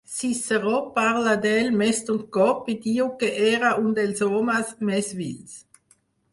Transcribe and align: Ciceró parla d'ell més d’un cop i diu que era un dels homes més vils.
Ciceró 0.17 0.77
parla 1.01 1.35
d'ell 1.43 1.69
més 1.83 1.99
d’un 2.07 2.23
cop 2.39 2.73
i 2.75 2.75
diu 2.87 3.11
que 3.21 3.31
era 3.53 3.77
un 3.85 3.95
dels 4.03 4.27
homes 4.31 4.75
més 4.93 5.15
vils. 5.25 5.59